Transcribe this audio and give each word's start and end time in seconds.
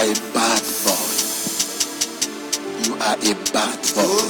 are 0.00 0.06
a 0.06 0.14
bad 0.32 0.62
boy. 0.84 1.12
You 2.84 2.94
are 2.94 3.16
a 3.20 3.34
bad 3.52 3.80
boy. 3.94 4.24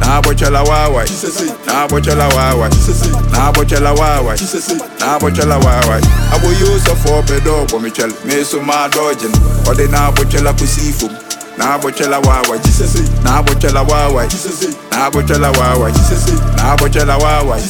na 0.01 0.07
abɔkyɛla 0.21 0.65
waawae 0.67 1.07
na 1.67 1.87
abɔkyɛla 1.87 2.29
waawae 2.35 2.69
na 3.31 3.39
abɔkyɛla 3.53 3.93
waawae 3.97 4.37
na 5.01 5.07
abɔkyɛla 5.19 5.57
waawae 5.63 6.03
awo 6.35 6.49
yo 6.61 6.79
sɔfo 6.85 7.23
pɛ 7.27 7.37
dɔ 7.41 7.67
wɔ 7.69 7.81
me 7.83 7.91
kyɛl 7.91 8.13
me 8.25 8.45
so 8.45 8.61
maa 8.61 8.89
dɔɔgye 8.89 9.29
no 9.33 9.73
ɔde 9.73 9.89
na 9.91 10.11
abɔkyɛla 10.11 10.53
kosi 10.59 10.93
fom 10.93 11.15
na 11.59 11.79
abɔkyɛla 11.79 12.19
waawae 12.23 12.59
na 13.25 13.31
abɔkyɛla 13.41 13.83
waawae 13.89 14.29
na 14.91 15.07
abɔkyɛla 15.09 15.51
waawae 15.59 15.93
na 16.57 16.77
abɔkyɛla 16.77 17.17
waawae 17.19 17.63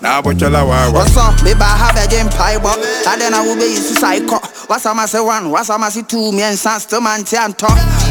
na 0.00 0.08
abɔkyɛla 0.20 0.60
waawae 0.66 0.92
What's 0.92 1.16
up? 1.16 1.36
Baby, 1.44 1.60
I 1.60 1.76
have 1.76 1.96
a 1.96 2.06
game 2.08 2.28
pie, 2.30 2.58
but 2.58 2.78
I 3.06 3.16
then 3.18 3.34
I 3.34 3.44
will 3.44 3.56
be 3.56 3.74
psycho. 3.76 4.38
What's 4.66 4.86
up, 4.86 4.96
I 4.96 5.06
say 5.06 5.20
one? 5.20 5.50
What's 5.50 5.68
up, 5.70 5.80
I 5.80 5.88
say 5.90 6.02
two? 6.02 6.32
Me 6.32 6.42
and 6.42 6.58
Sans 6.58 6.86
to 6.86 7.00
man, 7.00 7.20
Tianto. 7.20 7.66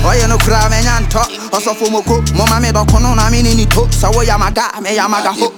Oh, 0.06 0.14
you 0.14 0.28
know, 0.28 0.38
crab 0.38 0.72
and 0.72 0.86
Yanto. 0.86 1.24
Also, 1.52 1.74
for 1.74 1.86
Moko, 1.90 2.22
Mama 2.38 2.62
made 2.62 2.76
a 2.76 2.86
conon, 2.86 3.18
I 3.18 3.32
mean, 3.32 3.46
in 3.46 3.60
it. 3.60 3.74
So, 3.94 4.08
oh, 4.08 4.12
what 4.18 4.28
Yamaga, 4.28 4.82
me 4.82 4.96
Yamaga 4.96 5.34
oh. 5.34 5.52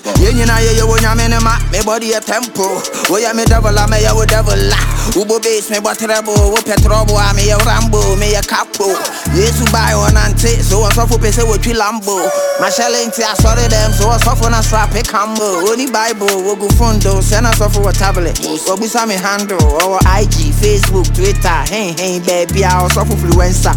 a 0.05 0.13
boy. 0.13 0.25
Yenye 0.25 0.45
na 0.45 0.59
ye 0.59 0.75
ye 0.75 0.83
wo 0.83 0.97
nyame 0.97 1.29
ne 1.29 1.39
ma 1.39 1.57
me 1.71 1.81
body 1.83 2.13
a 2.13 2.19
tempo 2.19 2.61
oh, 2.63 2.83
wo 3.09 3.17
ya 3.17 3.33
me 3.33 3.45
devil 3.45 3.77
a 3.77 3.83
ah. 3.83 3.87
me 3.87 4.01
ya 4.01 4.13
wo 4.13 4.25
devil 4.25 4.57
la 4.69 4.75
ubo 5.15 5.39
base 5.41 5.69
me 5.71 5.79
bo 5.79 5.93
treble 5.93 6.33
wo 6.35 6.57
petrobo 6.61 7.15
a 7.17 7.33
me 7.33 7.47
ya 7.47 7.57
rambo 7.63 8.15
me 8.17 8.31
ya 8.31 8.41
capo. 8.41 8.91
Yesu 9.33 9.63
bai 9.71 9.93
on 9.93 10.17
ante 10.17 10.61
so 10.61 10.79
wo 10.79 10.89
so 10.91 11.07
fo 11.07 11.17
pese 11.17 11.43
wo 11.47 11.57
twi 11.57 11.73
lambo. 11.73 12.19
Ma 12.59 12.67
shele 12.69 13.05
nti 13.07 13.23
asore 13.23 13.69
dem 13.69 13.93
so 13.93 14.07
wo 14.07 14.17
so 14.17 14.35
fo 14.35 14.49
na 14.49 14.61
strap 14.61 14.93
e 14.95 15.01
cambo 15.03 15.63
oni 15.71 15.87
bible 15.87 16.43
wo 16.43 16.55
go 16.55 16.67
fundo 16.75 17.21
se 17.21 17.39
na 17.41 17.51
so 17.53 17.69
fo 17.69 17.81
wo 17.81 17.91
tablet. 17.91 18.37
Wo 18.67 18.75
bisa 18.75 19.07
me 19.07 19.15
handle 19.15 19.57
wo 19.61 19.97
ig 20.19 20.33
facebook 20.59 21.07
twitter. 21.15 21.63
Hey 21.69 21.93
hey 21.93 22.19
baby 22.19 22.63
a 22.63 22.81
wo 22.81 22.89
so 22.89 23.05
fo 23.05 23.21
influencer 23.21 23.75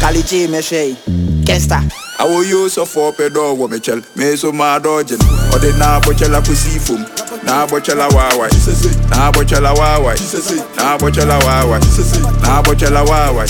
Kalichi 0.00 0.48
me 0.48 0.62
shey 0.62 0.94
Gangsta 1.44 2.07
awo 2.18 2.42
yo 2.42 2.66
sɔfo 2.68 3.12
pɛ 3.16 3.28
dɔ 3.30 3.54
wɔ 3.58 3.70
me 3.70 3.78
kyɛl 3.78 4.02
me 4.16 4.36
so 4.36 4.50
maa 4.50 4.78
dɔɔgye 4.80 5.16
no 5.22 5.26
ɔde 5.56 5.78
na 5.78 6.00
abɔkyɛla 6.00 6.42
kosi 6.44 6.78
fom 6.80 7.06
na 7.44 7.64
abɔkyɛla 7.64 8.08
waawae 8.10 8.50
na 9.10 9.30
abɔkyɛla 9.30 9.70
waawae 9.78 10.18
na 10.76 10.96
abɔkyɛla 10.98 11.38
waawae 11.46 11.80
na 12.42 12.58
abɔkyɛla 12.58 13.02
waawae 13.06 13.46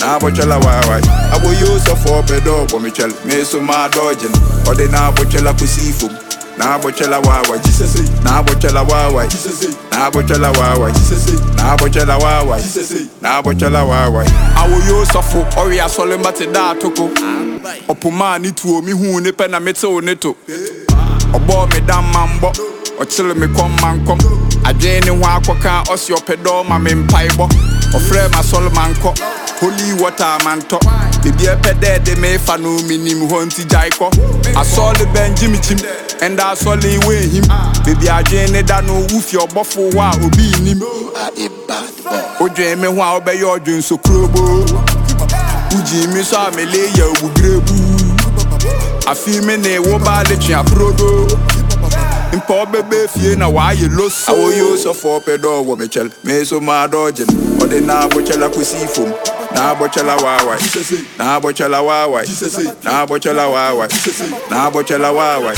na 0.00 0.16
abɔkyɛla 0.18 0.56
waawae 0.64 1.02
awo 1.36 1.50
yo 1.60 1.68
sɔfo 1.84 2.22
pɛ 2.26 2.40
dɔ 2.40 2.66
wɔ 2.68 3.24
me 3.26 3.44
so 3.44 3.60
maa 3.60 3.88
dɔɔgye 3.90 4.28
no 4.32 4.72
ɔde 4.72 4.90
na 4.90 5.10
abɔkyɛla 5.12 5.52
kosi 5.58 5.92
fom 5.92 6.10
na 6.56 6.78
abɔkyɛla 6.78 7.20
waawae 7.22 7.60
na 8.24 8.40
abɔkyɛla 8.40 8.88
waawae 8.88 9.28
na 9.92 10.08
abɔkyɛla 10.08 10.50
waawae 10.56 10.92
na 11.58 11.76
abɔkyɛla 11.76 12.18
waawae 12.18 12.62
na 13.20 13.42
abɔkyɛla 13.42 13.82
waawae 13.86 14.26
awoyo 14.56 15.04
sɔfo 15.04 15.44
ɔwe 15.60 15.76
asɔle 15.84 16.16
mba 16.18 17.37
te 17.58 17.64
da 17.64 17.70
atoko 17.70 17.92
ɔpoma 17.92 18.38
ne 18.40 18.50
tuo 18.52 18.82
me 18.82 18.92
hu 18.92 19.20
ne 19.20 19.30
pɛ 19.30 19.50
na 19.50 19.58
metew 19.60 20.02
ne 20.02 20.14
to 20.14 20.36
ɔbɔɔ 21.32 21.72
me 21.74 21.80
da 21.86 22.00
ma 22.02 22.26
mbɔ 22.26 22.52
ɔkyere 23.00 23.36
me 23.36 23.46
kɔm 23.46 23.80
ma 23.80 23.94
nkɔm 23.94 24.18
adwene 24.64 25.04
ne 25.04 25.10
ho 25.10 25.22
akɔka 25.22 25.84
ɔse 25.88 26.10
ɔpɛ 26.14 26.36
dɔ 26.42 26.68
ma 26.68 26.78
me 26.78 26.90
mpaebɔ 26.94 27.48
ɔfrɛ 27.94 28.30
ma 28.32 28.38
asɔle 28.40 28.72
ma 28.74 28.88
nkɔ 28.88 29.18
holy 29.60 29.92
water 30.00 30.38
ma 30.44 30.56
ntɔ 30.56 30.78
biribi 31.22 31.46
ɛpɛ 31.54 31.72
dɛ 31.80 32.04
de 32.04 32.14
mefa 32.16 32.58
no 32.60 32.78
menim 32.88 33.28
hɔ 33.28 33.46
nti 33.46 33.64
gyae 33.68 33.90
kɔ 33.90 34.10
asɔle 34.54 35.04
bɛngye 35.14 35.50
me 35.50 35.58
kyim 35.58 35.78
ɛnda 36.20 36.52
asɔle 36.52 36.98
wehim 37.06 37.44
baabi 37.48 38.06
adwene 38.08 38.52
ne 38.52 38.62
da 38.62 38.80
no 38.80 38.94
wofie 39.08 39.38
ɔbɔfo 39.38 39.90
hɔ 39.92 39.98
a 39.98 40.26
obi 40.26 40.50
nnim 40.60 40.80
You 40.80 41.12
are 41.16 41.30
a 41.36 41.48
bad 41.66 41.94
boy. 42.04 42.48
wodwen 42.48 42.78
me 42.80 42.86
ho 42.86 43.00
a 43.02 43.20
wobɛyɛ 43.20 43.58
ɔdwen 43.58 43.82
so 43.82 43.96
wogyii 45.70 46.06
me 46.14 46.22
so 46.22 46.36
a 46.38 46.50
mele 46.52 46.88
yɛ 46.96 47.04
awugrɛbu 47.12 47.76
afei 49.06 49.40
me 49.44 49.56
ne 49.56 49.78
wo 49.78 49.98
baa 49.98 50.22
le 50.28 50.36
twe 50.36 50.54
aporodo 50.54 51.26
mpa 52.32 52.54
wobɛbɛ 52.64 53.08
fie 53.08 53.36
na 53.36 53.46
waayɛ 53.48 53.88
loso 53.96 54.32
awo 54.32 54.50
yo 54.56 54.76
sɔfo 54.76 55.20
pɛ 55.24 55.36
dɔ 55.38 55.64
wɔ 55.66 55.78
me 55.78 55.86
kyɛl 55.86 56.10
me 56.24 56.44
so 56.44 56.60
maa 56.60 56.86
dɔɔgye 56.86 57.26
no 57.32 57.66
ɔde 57.66 57.80
na 57.84 58.06
abɔkyɛla 58.08 58.48
kosi 58.52 58.86
fom 58.94 59.12
na 59.54 59.74
abɔkyɛla 59.74 60.16
waawae 60.22 60.58
na 61.18 61.38
abɔkyɛla 61.40 61.80
waawae 61.84 62.26
na 62.84 63.04
abɔkyɛla 63.06 63.44
waawae 63.52 63.88
na 64.50 64.70
abɔkyɛla 64.70 65.10
waawae 65.12 65.56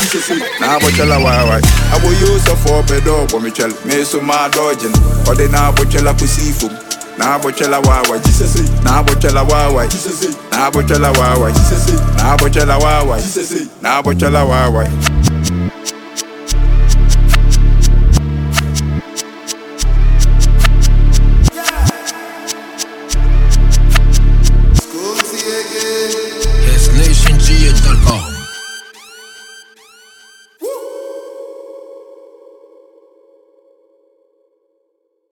na 0.60 0.78
abɔkyɛla 0.78 1.16
waawae 1.24 1.62
awo 1.94 2.10
yo 2.20 2.38
sɔfo 2.46 2.82
pɛ 2.86 3.00
dɔ 3.00 3.26
wɔ 3.30 3.42
me 3.42 3.50
kyɛl 3.50 3.72
me 3.84 4.04
so 4.04 4.20
maa 4.20 4.48
dɔɔgye 4.48 4.90
no 4.90 5.32
ɔde 5.32 5.50
na 5.50 5.70
abɔkyɛla 5.72 6.14
kosi 6.18 6.52
fom 6.52 6.70
na 7.20 7.34
abɔkyɛla 7.36 7.78
waawae 7.86 8.20
na 8.84 8.90
abɔkyɛla 9.00 9.42
waawae 9.50 9.88
na 10.52 10.66
abɔkyɛla 10.66 11.10
waawae 11.18 11.52
na 12.16 12.22
abɔkyɛla 12.34 12.76
waawae 12.84 13.22
na 13.82 13.88
abɔkyɛla 14.00 14.42
waawae 14.50 14.88